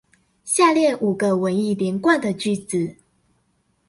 [0.43, 2.95] 下列五個文意連貫的句子